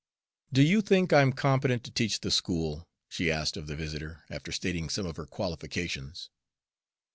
"Do 0.51 0.63
you 0.63 0.81
think 0.81 1.13
I'm 1.13 1.31
competent 1.31 1.83
to 1.83 1.91
teach 1.91 2.21
the 2.21 2.31
school?" 2.31 2.87
she 3.07 3.31
asked 3.31 3.55
of 3.55 3.67
the 3.67 3.75
visitor, 3.75 4.23
after 4.31 4.51
stating 4.51 4.89
some 4.89 5.05
of 5.05 5.15
her 5.17 5.27
qualifications. 5.27 6.31